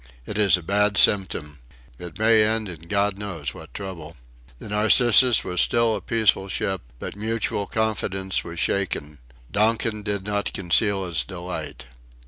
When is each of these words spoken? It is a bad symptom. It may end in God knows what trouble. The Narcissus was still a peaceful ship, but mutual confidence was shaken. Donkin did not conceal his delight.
It 0.25 0.39
is 0.39 0.57
a 0.57 0.63
bad 0.63 0.97
symptom. 0.97 1.59
It 1.99 2.17
may 2.17 2.43
end 2.43 2.67
in 2.67 2.87
God 2.87 3.19
knows 3.19 3.53
what 3.53 3.71
trouble. 3.71 4.15
The 4.57 4.67
Narcissus 4.69 5.43
was 5.43 5.61
still 5.61 5.95
a 5.95 6.01
peaceful 6.01 6.47
ship, 6.47 6.81
but 6.97 7.15
mutual 7.15 7.67
confidence 7.67 8.43
was 8.43 8.59
shaken. 8.59 9.19
Donkin 9.51 10.01
did 10.01 10.25
not 10.25 10.53
conceal 10.53 11.05
his 11.05 11.23
delight. 11.23 11.85